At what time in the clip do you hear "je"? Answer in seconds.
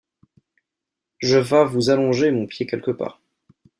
1.19-1.37